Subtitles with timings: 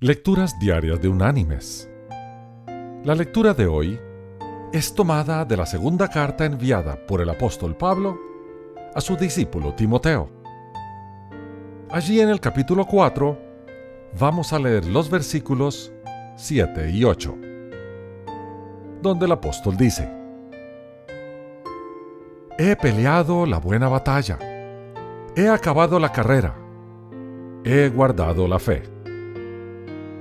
[0.00, 1.88] Lecturas Diarias de Unánimes.
[3.02, 3.98] La lectura de hoy
[4.70, 8.20] es tomada de la segunda carta enviada por el apóstol Pablo
[8.94, 10.28] a su discípulo Timoteo.
[11.88, 13.38] Allí en el capítulo 4
[14.20, 15.90] vamos a leer los versículos
[16.36, 17.34] 7 y 8,
[19.00, 20.12] donde el apóstol dice,
[22.58, 24.38] He peleado la buena batalla,
[25.34, 26.54] he acabado la carrera,
[27.64, 28.95] he guardado la fe.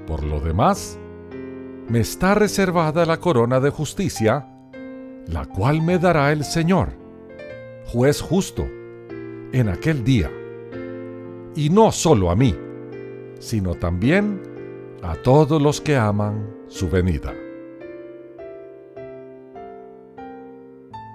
[0.07, 0.99] Por lo demás,
[1.87, 4.47] me está reservada la corona de justicia,
[5.27, 6.89] la cual me dará el Señor,
[7.85, 8.67] juez justo,
[9.51, 10.31] en aquel día.
[11.55, 12.55] Y no solo a mí,
[13.39, 14.41] sino también
[15.01, 17.33] a todos los que aman su venida.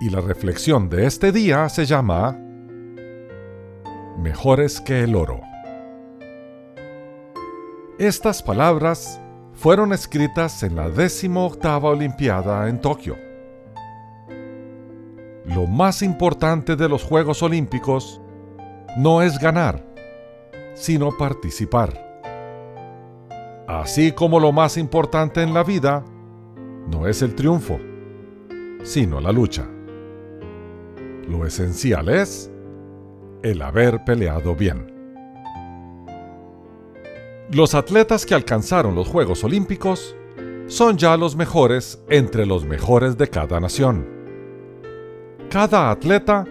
[0.01, 2.39] Y la reflexión de este día se llama
[4.19, 5.50] Mejores que el oro.
[8.01, 9.21] Estas palabras
[9.53, 13.15] fueron escritas en la 18 Olimpiada en Tokio.
[15.45, 18.19] Lo más importante de los Juegos Olímpicos
[18.97, 19.85] no es ganar,
[20.73, 21.93] sino participar.
[23.69, 26.03] Así como lo más importante en la vida
[26.91, 27.79] no es el triunfo,
[28.83, 29.69] sino la lucha.
[31.29, 32.51] Lo esencial es
[33.43, 35.00] el haber peleado bien.
[37.53, 40.15] Los atletas que alcanzaron los Juegos Olímpicos
[40.69, 44.09] son ya los mejores entre los mejores de cada nación.
[45.51, 46.45] Cada atleta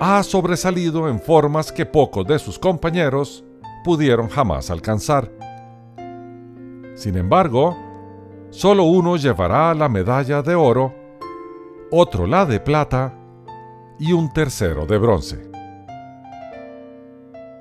[0.00, 3.44] ha sobresalido en formas que pocos de sus compañeros
[3.84, 5.30] pudieron jamás alcanzar.
[6.96, 7.76] Sin embargo,
[8.50, 10.92] solo uno llevará la medalla de oro,
[11.92, 13.14] otro la de plata
[14.00, 15.49] y un tercero de bronce.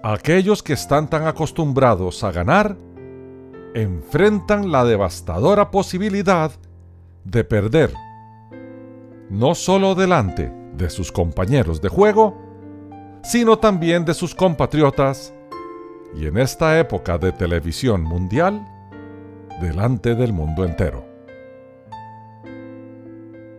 [0.04, 2.78] Aquellos que están tan acostumbrados a ganar
[3.74, 6.52] enfrentan la devastadora posibilidad
[7.26, 7.94] de perder,
[9.30, 12.38] no solo delante de sus compañeros de juego,
[13.24, 15.34] sino también de sus compatriotas
[16.16, 18.66] y en esta época de televisión mundial,
[19.60, 21.06] delante del mundo entero.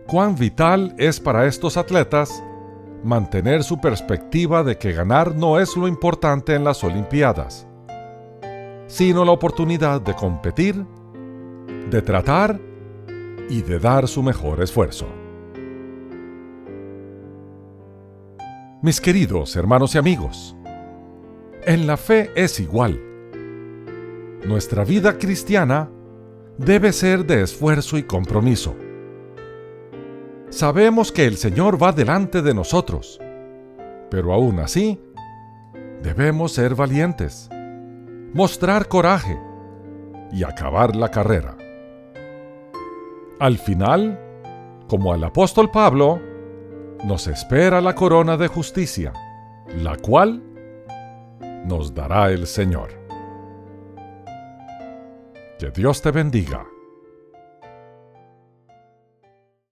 [0.07, 2.43] Cuán vital es para estos atletas
[3.03, 7.67] mantener su perspectiva de que ganar no es lo importante en las Olimpiadas,
[8.87, 10.85] sino la oportunidad de competir,
[11.89, 12.59] de tratar
[13.49, 15.07] y de dar su mejor esfuerzo.
[18.81, 20.55] Mis queridos hermanos y amigos,
[21.63, 22.99] en la fe es igual.
[24.45, 25.89] Nuestra vida cristiana
[26.57, 28.75] debe ser de esfuerzo y compromiso.
[30.51, 33.21] Sabemos que el Señor va delante de nosotros,
[34.09, 35.01] pero aún así,
[36.03, 37.49] debemos ser valientes,
[38.33, 39.39] mostrar coraje
[40.29, 41.55] y acabar la carrera.
[43.39, 44.19] Al final,
[44.89, 46.19] como al apóstol Pablo,
[47.05, 49.13] nos espera la corona de justicia,
[49.77, 50.43] la cual
[51.65, 52.89] nos dará el Señor.
[55.57, 56.67] Que Dios te bendiga